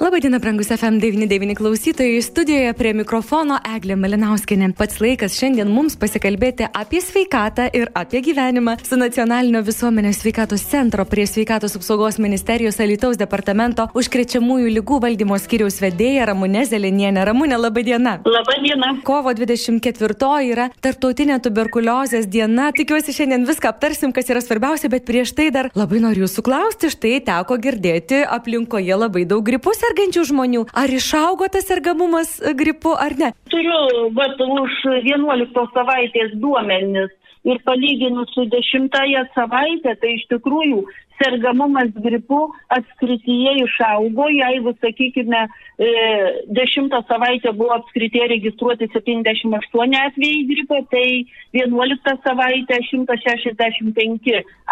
[0.00, 4.70] Labadiena, brangus FM99 klausytojai, studijoje prie mikrofono Eglė Malinauskinė.
[4.72, 11.04] Pats laikas šiandien mums pasikalbėti apie sveikatą ir apie gyvenimą su Nacionalinio visuomenės sveikatos centro
[11.04, 17.26] prie sveikatos apsaugos ministerijos Alitaus departamento užkrečiamųjų lygų valdymo skyriaus vedėja Ramūne Zelenienė.
[17.28, 18.16] Ramūne, labadiena.
[18.24, 18.94] Labadiena.
[19.04, 22.70] Kovo 24 yra tarptautinė tuberkuliozės diena.
[22.72, 26.88] Tikiuosi šiandien viską aptarsim, kas yra svarbiausia, bet prieš tai dar labai noriu jūsų klausti.
[26.96, 30.66] Štai teko girdėti aplinkoje labai daug gripus sergančių žmonių.
[30.72, 33.32] Ar išaugo tas sergamumas e, gripu ar ne?
[33.50, 37.10] Turiu vat, už 11 savaitės duomenis
[37.48, 38.92] ir palyginus su 10
[39.34, 40.82] savaitę, tai iš tikrųjų
[41.20, 42.40] sergamumas gripu
[42.72, 45.42] apskrityje išaugo, jeigu, sakykime,
[45.80, 51.24] 10 savaitę buvo apskrityje registruoti 78 atvejai gripo, tai
[51.56, 54.28] 11 savaitę 165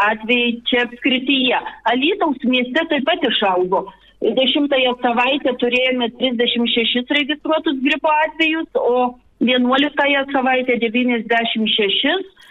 [0.08, 1.62] atvejai čia apskrityje.
[1.92, 3.86] Alytaus mieste taip pat išaugo.
[4.22, 9.90] Dešimtąją savaitę turėjome 36 registruotus gripo atvejus, o 11
[10.32, 12.06] savaitę 96.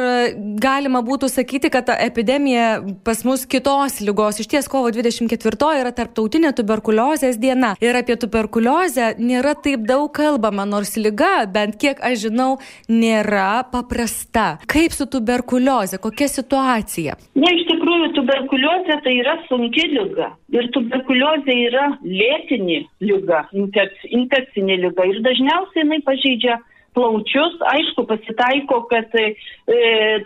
[0.58, 5.92] galima būtų sakyti, kad ta epidemija pas mus kitos lygos, iš ties kovo 24 yra
[5.94, 12.26] tarptautinė tuberkuliozės diena ir apie tuberkuliozę nėra taip daug kalbama, nors lyga, bent kiek aš
[12.26, 12.50] žinau,
[12.90, 14.58] nėra paprasta.
[14.66, 17.16] Kaip su tuberkuliozė, kokia situacija?
[17.38, 20.32] Ne, iš tikrųjų, tuberkuliozė tai yra sunki lyga.
[20.52, 25.06] Ir tuberkuliozė yra lėtinė lyga, infekcinė lyga.
[25.08, 26.58] Ir dažniausiai jinai pažeidžia
[26.96, 27.60] plaučius.
[27.74, 29.32] Aišku, pasitaiko, kad e,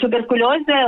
[0.02, 0.80] tuberkuliozė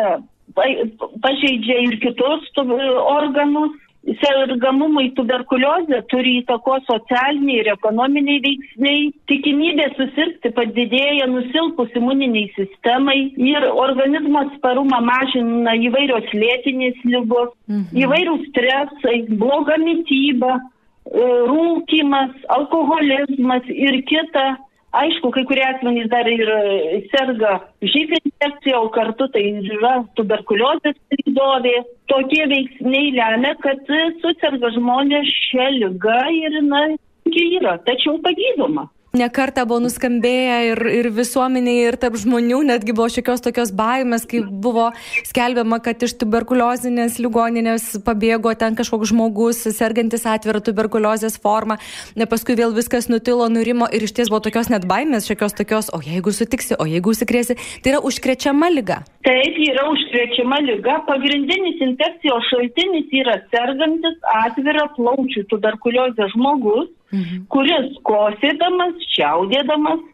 [1.22, 3.76] pažeidžia ir kitus organus.
[4.22, 9.00] Sergamumai tuberkuliozė turi įtako socialiniai ir ekonominiai veiksniai.
[9.28, 17.90] Tikimybė susirgti padidėja nusilpus imuniniai sistemai ir organizmo sparumą mažina įvairios lėtinės lygos, mhm.
[18.06, 24.54] įvairių stresai, bloga mytyba, e, rūkimas, alkoholizmas ir kita
[24.96, 30.96] Aišku, kai kurie asmenys dar ir e, serga živ infekcija, o kartu tai yra tuberkuliozės
[31.12, 31.74] pridovė.
[32.08, 33.84] Tokie veiksniai lemia, kad
[34.22, 36.86] susirga žmonės šią lygą ir, na,
[37.28, 43.42] yra, tačiau pagydoma nekarta buvo nuskambėję ir, ir visuomeniai, ir tarp žmonių, netgi buvo šiokios
[43.44, 44.90] tokios baimės, kai buvo
[45.28, 51.78] skelbiama, kad iš tuberkuliozinės ligoninės pabėgo ten kažkoks žmogus, sergantis atvirą tuberkuliozės formą,
[52.18, 55.92] ne paskui vėl viskas nutilo, nurimo ir iš ties buvo tokios net baimės, šiokios tokios,
[55.94, 59.00] o jeigu sutiksi, o jeigu užsikrėsi, tai yra užkrečiama lyga.
[59.24, 61.00] Taip, yra užkrečiama lyga.
[61.08, 67.44] Pagrindinis infekcijos šaltinis yra sergantis atvirą plaučių tuberkuliozę žmogus mhm.
[67.52, 70.06] kuris kosėdamas, čiaudėdamas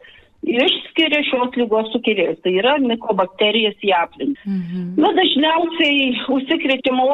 [0.44, 4.43] išskiria šios lygos sukėlėjus, tai yra mikobakterijas į aplinką.
[4.44, 4.82] Mhm.
[5.00, 7.06] Na, dažniausiai užsikretimo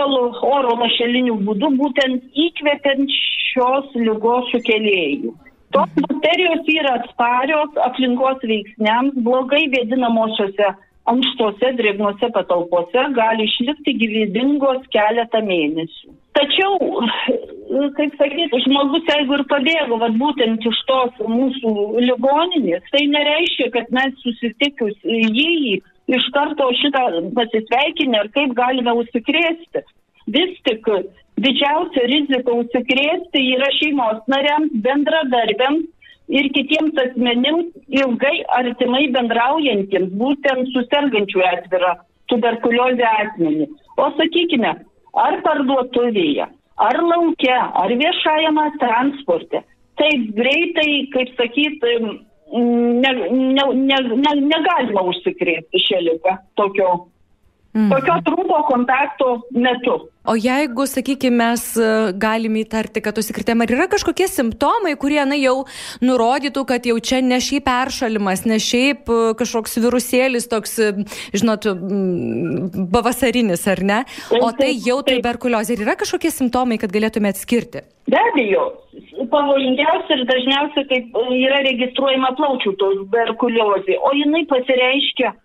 [0.50, 3.14] oro lašelinių būdų būtent įkvepiant
[3.52, 5.34] šios lygos sukėlėjų.
[5.70, 6.06] Tos mhm.
[6.08, 10.72] bakterijos yra atsparios aplinkos veiksniams, blogai vėdinamosiose
[11.10, 16.12] ankštose drėgnose patalpose gali išlikti gyvybingos keletą mėnesių.
[16.36, 16.76] Tačiau,
[17.96, 21.72] kaip sakyti, žmogus, jeigu ir pabėgo, vad būtent iš tos mūsų
[22.06, 25.80] ligoninės, tai nereiškia, kad mes susitikus jį
[26.10, 27.06] iš karto šitą
[27.36, 29.82] pasisveikinę ir kaip galime užsikrėsti.
[30.30, 30.86] Vis tik
[31.42, 35.88] didžiausia rizika užsikrėsti yra šeimos nariams, bendradarbiams
[36.30, 41.96] ir kitiems asmenims ilgai artimai bendraujantiems, būtent su sergančiu atvirą
[42.30, 43.66] tuberkuliozę asmenį.
[43.98, 44.76] O sakykime,
[45.18, 46.46] ar parduotuvėje,
[46.80, 49.62] ar laukia, ar viešajame transporte,
[50.00, 51.96] taip greitai, kaip sakyti,
[52.50, 56.90] ne, ne, ne, ne, negalima užsikrėsti šią ligą tokio
[57.74, 57.90] Mhm.
[57.90, 60.08] Tokio trumpo kontakto metu.
[60.26, 65.38] O jeigu, sakykime, mes e, galime įtarti, kad užsikrėtėme, ar yra kažkokie simptomai, kurie na,
[65.38, 65.62] jau
[66.02, 70.90] nurodytų, kad jau čia ne šiaip peršalimas, ne šiaip e, kažkoks virusėlis toks, e,
[71.30, 71.68] žinot,
[72.90, 74.00] pavasarinis, ar ne?
[74.42, 75.78] O tai jau tuberkuliozė.
[75.78, 77.86] Ar yra kažkokie simptomai, kad galėtume atskirti?
[78.10, 78.66] Be abejo,
[79.30, 85.36] pavojingiausia ir dažniausiai kaip yra registruojama plaučių tuberkuliozė, o jinai pasireiškia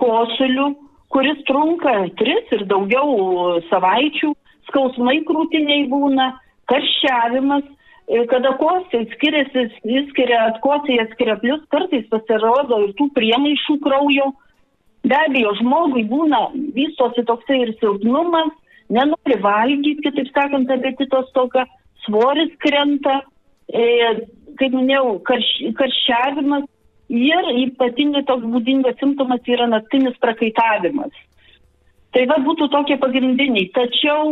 [0.00, 0.74] kosuliu
[1.10, 4.32] kuris trunka tris ir daugiau savaičių,
[4.70, 6.30] skausmai krūtiniai būna,
[6.70, 7.66] karščiavimas,
[8.30, 9.66] kada kostai skiriasi,
[10.10, 14.30] skiria atkosėje skiria plus, kartais pasirodo ir tų priemaišų kraujo.
[15.06, 18.50] Be abejo, žmogui būna, vystosi toksai ir silpnumas,
[18.92, 21.64] nenori valgyti, kitaip sakant, apetito stoka,
[22.04, 23.20] svoris krenta,
[23.72, 23.86] e,
[24.60, 25.48] kaip minėjau, karš,
[25.78, 26.66] karščiavimas,
[27.10, 31.10] Ir ypatingai toks būdingas simptomas yra naktinis prakaitavimas.
[32.14, 33.68] Tai va būtų tokie pagrindiniai.
[33.74, 34.30] Tačiau,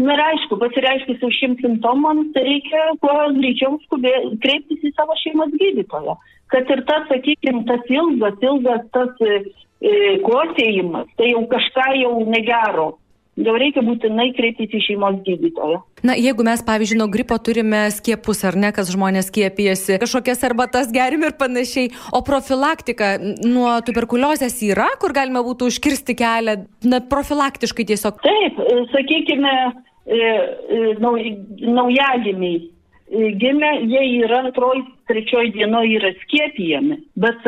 [0.00, 4.12] na ir aišku, pasireiškus jau šiems simptomams, tai reikia kuo greičiau skubė,
[4.44, 6.16] kreiptis į savo šeimos gydytoją.
[6.52, 9.38] Kad ir tas, sakykime, tas ilgas, ilgas tas e,
[9.80, 9.92] e,
[10.24, 12.90] kosėjimas, tai jau kažką jau negero
[13.40, 15.80] jau reikia būtinai kreiptis į šeimos gydytoją.
[16.04, 20.90] Na, jeigu mes, pavyzdžiui, nuo gripo turime skiepus ar ne, kas žmonės skiepijasi, kažkokias arbatas
[20.92, 23.14] gerim ir panašiai, o profilaktika
[23.46, 26.58] nuo tuberkuliozės yra, kur galima būtų užkirsti kelią,
[26.88, 28.20] na, profilaktiškai tiesiog.
[28.26, 29.56] Taip, e, sakykime,
[30.04, 31.32] e, e, nauj,
[31.62, 32.68] naujagimiai
[33.12, 37.44] gimę, jie yra antroji, trečioji dienoje yra skiepijami, bet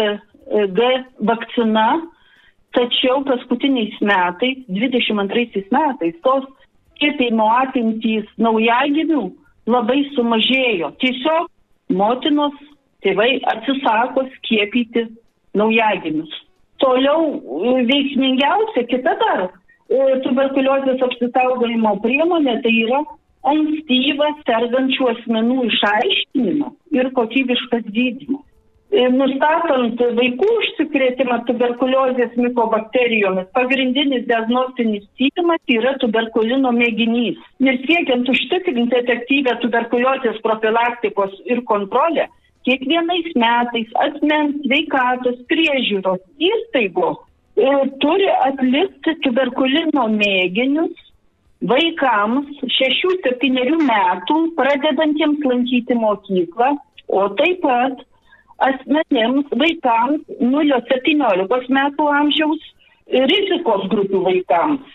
[0.76, 0.88] G
[1.24, 1.86] vakcina
[2.74, 6.46] Tačiau paskutiniais metais, 22 metais, tos
[6.94, 9.24] skiepimo apimtys naujagimių
[9.70, 10.90] labai sumažėjo.
[11.02, 11.50] Tiesiog
[11.94, 12.56] motinos
[13.04, 15.06] tėvai atsisako skiepyti
[15.54, 16.32] naujagimius.
[16.82, 23.04] Toliau e, veiksmingiausia kita dar e, tuberkuliozės apsisaugojimo priemonė tai yra
[23.52, 28.42] ankstyvas sergančių asmenų išaiškinimas ir kokybiškas gydymas.
[28.94, 37.40] E, nustatant vaikų užsikrėtimą tuberkuliozės mikobakterijomis, pagrindinis diagnostinis tyrimas yra tuberkulino mėginys.
[37.64, 42.28] Ir siekiant užtikrinti efektyvę tuberkuliozės profilaktikos ir kontrolę,
[42.68, 47.18] kiekvienais metais asmens sveikatos priežiūros įstaigos
[47.58, 47.74] e,
[48.04, 50.94] turi atlikti tuberkulino mėginius
[51.66, 56.76] vaikams 6-7 metų pradedantiems lankyti mokyklą,
[57.10, 58.10] o taip pat
[58.62, 62.70] asmenėms, vaikams 0-17 metų amžiaus
[63.10, 64.94] rizikos grupių vaikams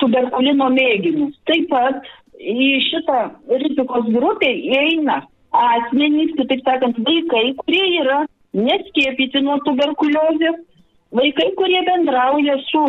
[0.00, 1.36] tuberkulino mėginius.
[1.48, 2.08] Taip pat
[2.40, 3.20] į šitą
[3.62, 5.20] rizikos grupę įeina
[5.50, 8.22] asmenys, kitaip sakant, vaikai, kurie yra
[8.56, 10.60] neskiepyti nuo tuberkuliozės,
[11.14, 12.84] vaikai, kurie bendrauja su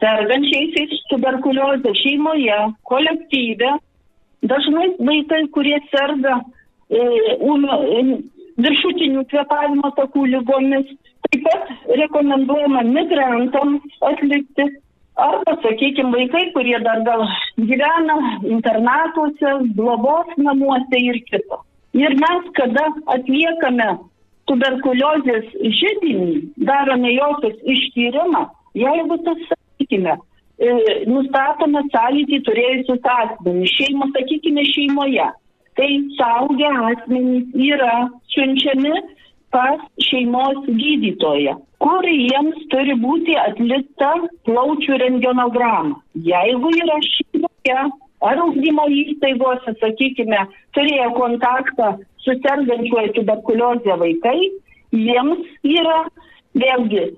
[0.00, 2.58] sergančiaisiais tuberkuliozė šeimoje,
[2.88, 3.74] kolektyve,
[4.50, 7.00] dažnai vaikai, kurie serga e,
[8.64, 10.92] viršutinių kvepavimo takų lygomis.
[11.30, 14.66] Taip pat rekomenduojama migrantams atlikti
[15.20, 17.26] arba, sakykime, vaikai, kurie dar gal
[17.58, 18.16] gyvena
[18.54, 21.60] internatuose, globos namuose ir kito.
[21.98, 23.90] Ir mes, kada atliekame
[24.50, 25.50] tuberkuliozės
[25.80, 26.32] žydinį,
[26.70, 28.46] darome jokis ištyrimą,
[28.78, 30.16] jeigu tas, sakykime,
[30.62, 30.72] e,
[31.10, 35.28] nustatome sąlytį turėjusius asmenys, šeimą, sakykime, šeimoje
[35.80, 37.94] tai saugia asmenys yra
[38.34, 38.92] siunčiami
[39.54, 44.10] pas šeimos gydytoją, kur jiems turi būti atlikta
[44.46, 45.96] plaučių rengenogramą.
[46.26, 47.78] Jeigu yra šeimoje
[48.28, 50.42] ar ugdymo įstaigose, sakykime,
[50.76, 54.36] turėjo kontaktą su sergančiuoju tuberkuliozė vaikai,
[54.92, 56.02] jiems yra
[56.60, 57.08] vėlgi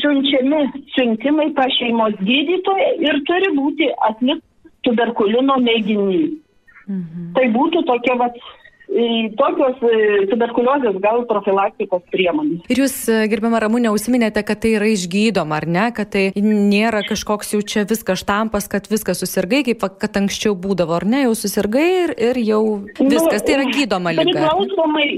[0.00, 0.64] siunčiami
[0.96, 6.45] siuntimai pas šeimos gydytoją ir turi būti atlikta tuberkulino mėginys.
[6.86, 7.32] Mhm.
[7.34, 8.38] Tai būtų tokia vat,
[9.36, 9.80] tokios
[10.30, 12.62] tuberkuliozės gal profilaktikos priemonės.
[12.70, 17.02] Ir jūs, e, gerbiamą Ramūnę, užsiminėte, kad tai yra išgydoma, ar ne, kad tai nėra
[17.02, 21.34] kažkoks jau čia viskas štampas, kad viskas susirgai, kaip kad anksčiau būdavo, ar ne, jau
[21.34, 24.30] susirgai ir, ir jau nu, viskas, nu, tai yra gydoma lyga.
[24.30, 25.08] Priklausomai,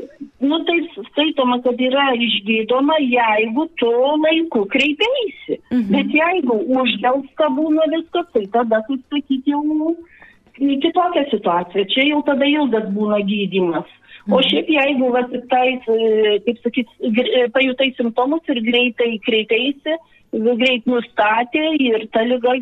[0.40, 0.78] nu tai
[1.12, 3.92] skaitoma, kad yra išgydoma, jeigu tu
[4.24, 5.60] laiku kreipiaisi.
[5.70, 5.90] Mhm.
[5.92, 9.92] Bet jeigu uždelsta būna viskas, tai tada, kaip sakyti, jau
[10.58, 11.86] kitokia situacija.
[11.94, 13.88] Čia jau tada ilgas būna gydimas.
[14.28, 14.44] O mhm.
[14.50, 15.88] šiaip jeigu, va, tais,
[16.44, 16.94] kaip sakyt,
[17.54, 19.96] pajutai simptomus ir greitai kreipiaisi
[20.32, 22.52] greit nustatė ir ta lyga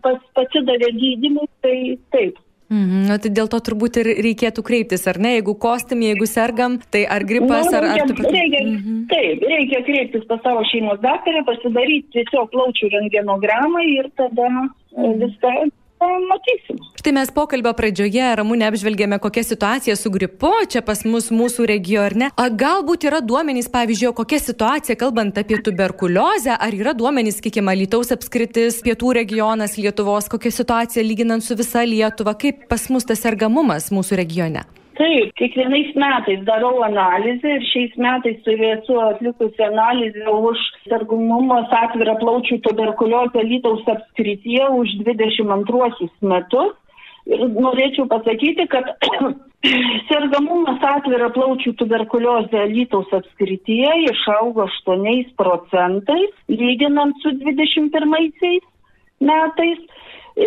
[0.00, 2.40] pas, pasidavė gydymui, tai taip.
[2.72, 5.34] Mhm, na, tai dėl to turbūt ir reikėtų kreiptis, ar ne?
[5.36, 7.84] Jeigu kostim, jeigu sergam, tai ar gripas, nu, ar...
[7.92, 8.16] ar tu...
[8.24, 9.04] reikia, mhm.
[9.10, 15.18] Taip, reikia kreiptis pas savo šeimos daktarę, pasidaryti tiesiog plaučių rengenogramą ir tada mhm.
[15.20, 15.54] viską
[16.28, 16.80] matysim.
[17.00, 22.30] Štai mes pokalbio pradžioje, Ramūne, apžvelgėme, kokia situacija su gripu čia pas mus mūsų regione.
[22.32, 28.14] A, galbūt yra duomenys, pavyzdžiui, kokia situacija, kalbant apie tuberkuliozę, ar yra duomenys, kiekima Lietuvos
[28.16, 33.92] apskritis, pietų regionas Lietuvos, kokia situacija lyginant su visa Lietuva, kaip pas mus tas sergamumas
[33.94, 34.64] mūsų regione?
[34.94, 42.60] Taip, kiekvienais metais darau analizę ir šiais metais turėsiu atlikusi analizę už sergamumas atvira plaučių
[42.66, 46.76] tuberkuliozę Lytaus apskrityje už 22 metus.
[47.24, 48.90] Ir norėčiau pasakyti, kad
[50.10, 58.60] sergamumas atvira plaučių tuberkuliozė Lytaus apskrityje išaugo 8 procentais, lyginant su 21
[59.24, 59.80] metais.
[60.36, 60.46] E,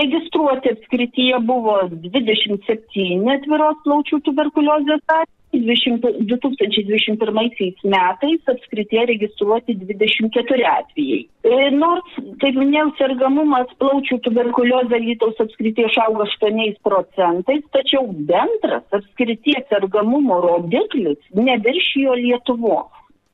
[0.00, 5.98] registruoti apskrityje buvo 27 atviros plaučių tuberkuliozės atvejai,
[6.30, 11.20] 2021 metais apskrityje registruoti 24 atvejai.
[11.50, 19.66] E, nors, kaip minėjau, sergamumas plaučių tuberkuliozė Lytaus apskrityje išaugo 8 procentais, tačiau bendras apskrities
[19.70, 22.90] sergamumo rodiklis neviršijo Lietuvos.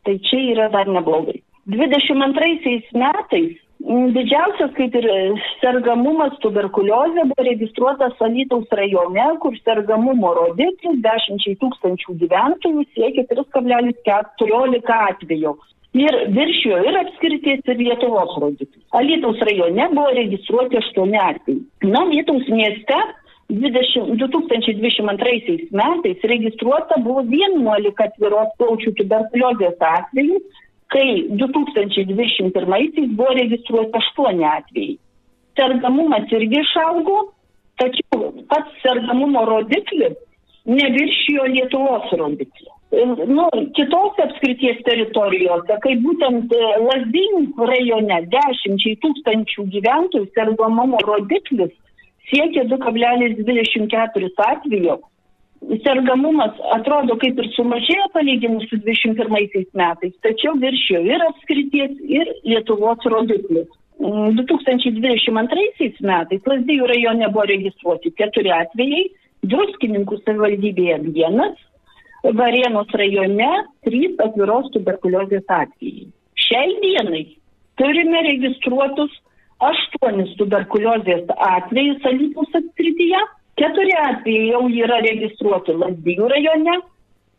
[0.08, 1.42] Tai čia yra dar neblogai.
[1.68, 5.06] 22 metais Didžiausias kaip ir
[5.62, 15.56] sergamumas tuberkuliozė buvo registruotas Alytaus rajone, kur sergamumo rodiklis 10 tūkstančių gyventojų siekia 3,14 atvejo.
[15.96, 18.84] Ir viršijo ir apskrities, ir Lietuvos rodiklis.
[19.00, 21.58] Alytaus rajone buvo registruoti 8 atvejai.
[21.88, 23.00] Na, Lietuvos mieste
[23.48, 30.44] 20, 2022 metais registruota buvo 11 atviros plaučių tuberkuliozės atvejų
[30.90, 31.10] kai
[31.42, 34.96] 2021 buvo registruoti 8 atvejai.
[35.58, 37.20] Sergamumas irgi išaugo,
[37.80, 40.18] tačiau pats sergamumo rodiklis
[40.64, 42.72] neviršijo Lietuvos rodiklio.
[43.26, 43.44] Nu,
[43.76, 51.70] kitose apskrities teritorijose, kai būtent e, Lasdinių rajone 10 tūkstančių gyventojų sergamumo rodiklis
[52.30, 54.98] siekia 2,24 atvejo,
[55.84, 63.04] sergamumas atrodo kaip ir sumažėjo palyginus su 21 metais, tačiau viršijo ir apskrities, ir Lietuvos
[63.12, 63.68] rodiklis.
[64.00, 69.08] 2022 mm, metais Lasdijų rajone buvo registruoti keturi atvejai,
[69.40, 71.60] Druskininkų savivaldybėje vienas,
[72.20, 73.48] Varėnos rajone
[73.86, 76.08] trys atviros tuberkuliozės atvejai.
[76.36, 77.22] Šiai dienai
[77.80, 79.14] turime registruotus
[79.64, 83.22] aštuonis tuberkuliozės atvejus Alytus apskrityje
[83.58, 86.76] Keturi atvejai jau yra registruoti Lazdijų rajone,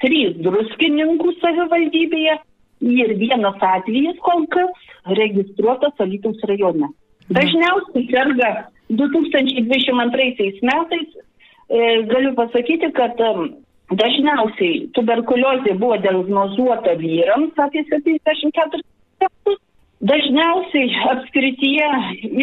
[0.04, 2.38] trys druskininkų savivaldybėje
[2.82, 6.92] ir vienas atvejis kol kas registruotas Alytaus rajone.
[7.32, 8.52] Dažniausiai serga
[8.90, 11.10] 2022 metais,
[11.70, 13.20] e, galiu pasakyti, kad
[13.92, 18.82] dažniausiai tuberkuliozė buvo diagnozuota vyrams apie 74
[19.22, 19.60] metus.
[20.02, 21.90] Dažniausiai apskrityje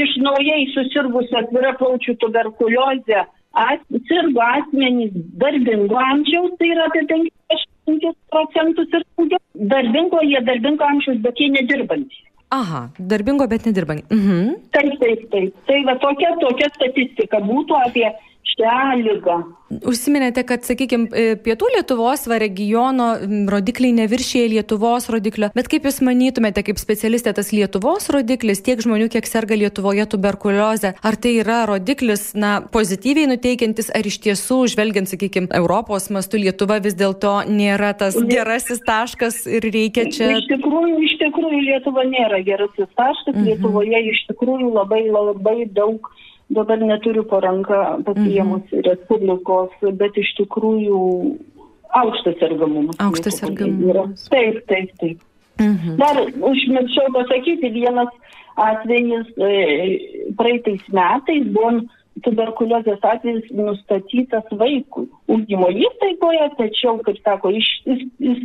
[0.05, 5.12] iš naujai susirgusią atvira plaučių tuberkuliozę as, sirgo asmenys
[5.45, 9.40] darbingo amžiaus, tai yra apie 50 procentus ir daugiau.
[9.75, 12.25] Darbingo, jie darbingo amžiaus, bet jie nedirbantys.
[12.50, 14.09] Aha, darbingo, bet nedirbantys.
[14.11, 14.55] Mhm.
[14.73, 15.55] Taip, taip, taip.
[15.67, 18.07] Tai va tokia, tokia statistika būtų apie
[18.55, 19.38] šią lygą.
[19.69, 21.11] Užsiminėte, kad, sakykime,
[21.45, 23.11] pietų Lietuvos va, regiono
[23.52, 29.11] rodikliai neviršyje Lietuvos rodiklio, bet kaip Jūs manytumėte, kaip specialistė, tas Lietuvos rodiklis, tiek žmonių,
[29.12, 35.12] kiek serga Lietuvoje tuberkuliozė, ar tai yra rodiklis, na, pozityviai nuteikiantis, ar iš tiesų, žvelgiant,
[35.12, 40.31] sakykime, Europos mastu Lietuva vis dėlto nėra tas gerasis taškas ir reikia čia.
[40.38, 43.50] Iš tikrųjų, iš tikrųjų Lietuva nėra gerasis taškas, mhm.
[43.52, 46.09] Lietuvoje iš tikrųjų labai labai daug
[46.49, 48.85] dabar neturiu paranka pasiemus mhm.
[48.87, 51.00] Respublikos, bet iš tikrųjų
[52.00, 52.97] aukštas sergamumas.
[53.02, 54.26] Aukštas sergamumas.
[54.33, 55.23] Taip, taip, taip.
[55.59, 55.97] Mhm.
[56.00, 58.11] Dar užmiršau pasakyti, vienas
[58.59, 59.52] atvejis e,
[60.38, 61.81] praeitais metais buvo
[62.26, 68.40] tuberkuliozės atvejis nustatytas vaikui ugdymo įstaigoje, tačiau, kaip sako, iš, iš,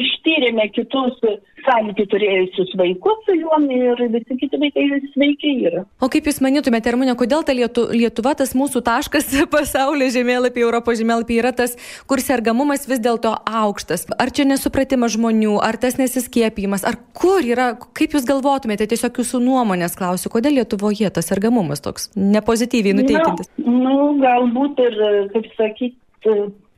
[0.00, 1.16] ištyrėme kitus
[1.64, 5.84] sąlytį turėjusius vaikus su juom ir visi kiti vaikai sveikiai yra.
[6.00, 11.00] O kaip Jūs manytumėte, Armūnė, kodėl ta Lietu, Lietuva, tas mūsų taškas pasaulio žemėlapį, Europos
[11.00, 11.76] žemėlapį yra tas,
[12.10, 14.06] kur sergamumas vis dėlto aukštas?
[14.20, 19.42] Ar čia nesupratimas žmonių, ar tas nesiskiepimas, ar kur yra, kaip Jūs galvotumėte, tiesiog Jūsų
[19.44, 23.52] nuomonės klausiu, kodėl Lietuvoje tas sergamumas toks nepozityviai nuteikintis?
[23.60, 24.96] Na, nu, galbūt ir,
[25.34, 25.96] kaip sakyti,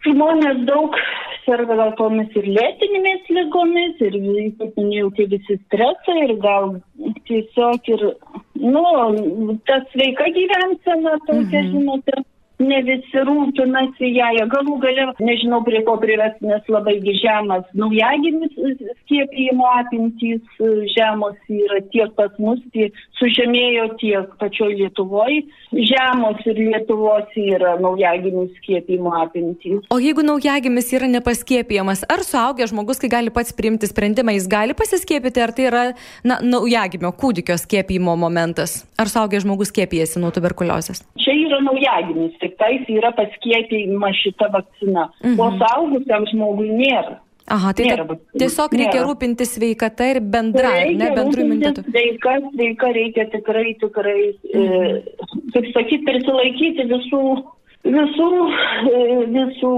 [0.07, 0.97] žmonės daug
[1.45, 4.19] serga gal tomis ir lėtinėmis lygomis, ir,
[4.59, 6.77] kaip minėjau, tie visi stresai, ir gal
[7.29, 8.05] tiesiog ir,
[8.63, 8.85] nu,
[9.67, 11.73] ta sveika gyvensena tokia, mhm.
[11.73, 12.23] žinote,
[12.63, 18.55] ne visi rūpinasi ją, galų gale, nežinau prie ko prives, nes labai žemas naujagimis
[19.03, 20.63] skiepijimo apimtys
[20.95, 25.43] žemos yra tiek pas mus, tiek sužemėjo tiek pačioj Lietuvoje,
[25.73, 29.83] žemos ir Lietuvos yra naujagimių skiepijimo apimtys.
[29.93, 34.77] O jeigu naujagimis yra nepaskiepijamas, ar suaugęs žmogus, kai gali pats priimti sprendimą, jis gali
[34.79, 35.85] pasiskiepyti, ar tai yra
[36.25, 38.83] na, naujagimio kūdikio skiepijimo momentas?
[39.01, 41.05] Ar suaugęs žmogus skiepijasi nuo tuberkuliozės?
[41.23, 45.39] Čia yra naujagimis, tik tais yra paskiepijama šita vakcina, mhm.
[45.41, 47.21] o saugusiam žmogui nėra.
[47.53, 48.05] Aha, tai nėra,
[48.39, 49.07] tiesiog reikia nėra.
[49.09, 51.83] rūpinti sveikata ir bendra, ne bendrų imunitetų.
[51.89, 55.01] Sveika, sveika reikia tikrai, tikrai, e, mhm.
[55.03, 57.25] e, kaip sakyti, prisilaikyti visų
[57.85, 58.29] visų,
[58.89, 59.01] e,
[59.33, 59.73] visų,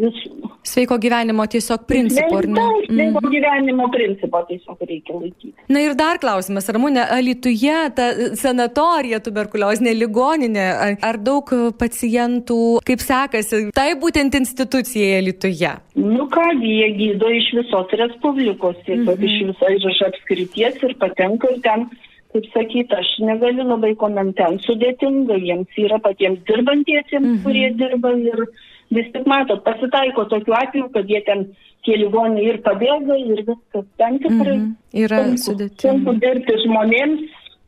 [0.00, 0.50] visų.
[0.64, 2.62] Sveiko gyvenimo tiesiog principų, ar ne?
[2.62, 3.32] Taip, sveiko mm.
[3.34, 5.52] gyvenimo principo tiesiog reikia laikyti.
[5.68, 8.08] Na ir dar klausimas, Ramūnė, Alituje ta
[8.40, 10.64] sanatorija tuberkuliozinė ligoninė,
[11.04, 15.74] ar daug pacientų, kaip sekasi, tai būtent institucijai Alituje?
[16.00, 19.28] Nu ką, jie gydo iš visos Respublikos, tiesiog mm -hmm.
[19.28, 21.88] iš viso iš apskrities ir patenka ir ten
[22.34, 27.44] kaip sakyt, aš negaliu labai komentuoti, sudėtinga jiems yra patiems dirbantiesiems, -hmm.
[27.44, 28.42] kurie dirba ir
[28.90, 31.46] vis tik matot, pasitaiko tokiu atveju, kad jie ten
[31.86, 34.58] tie ligoniai ir pabėga ir viskas ten tikrai.
[34.58, 34.74] -hmm.
[35.04, 35.86] Yra sudėtinga.
[35.86, 37.22] Sunku dirbti žmonėms,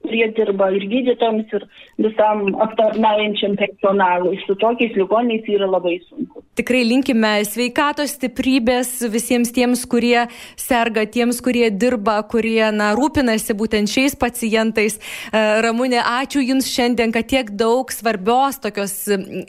[0.07, 1.67] kurie dirba ir gydytojams, ir
[2.07, 4.39] visam aptarnaujančiam personalui.
[4.47, 6.43] Su tokiais ligoniais yra labai sunku.
[6.57, 13.93] Tikrai linkime sveikatos stiprybės visiems tiems, kurie serga, tiems, kurie dirba, kurie na, rūpinasi būtent
[13.93, 14.97] šiais pacientais.
[14.97, 18.95] E, Ramūnė, ačiū Jums šiandien, kad tiek daug svarbios tokios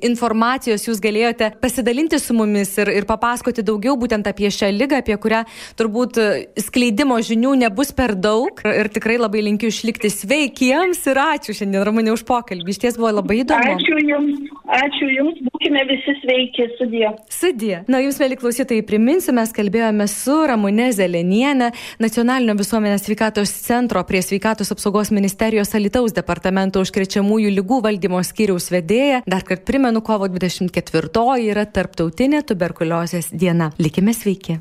[0.04, 5.16] informacijos Jūs galėjote pasidalinti su mumis ir, ir papasakoti daugiau būtent apie šią lygą, apie
[5.22, 5.44] kurią
[5.80, 6.20] turbūt
[6.66, 8.60] skleidimo žinių nebus per daug.
[8.68, 12.72] Ir tikrai labai linkiu išlikti sveiki sveikiems ir ačiū šiandien, Ramonė, už pokalbį.
[12.72, 13.75] Iš ties buvo labai įdomu.
[13.75, 17.12] Ačiū Jums, ačiū Jums, būkime visi sveiki, sudė.
[17.30, 17.84] Sudė.
[17.88, 24.22] Na, Jums, mėly klausytojai, priminsiu, mes kalbėjome su Ramūne Zelenienė, Nacionalinio visuomenės sveikatos centro prie
[24.22, 29.24] sveikatos apsaugos ministerijos Alitaus departamento užkrečiamųjų lygų valdymo skyriaus vedėja.
[29.28, 31.12] Dar kartą primenu, kovo 24
[31.43, 33.74] yra tarptautinė tuberkuliozės diena.
[33.82, 34.60] Likime sveiki.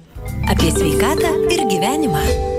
[0.50, 2.55] Apie sveikatą ir gyvenimą.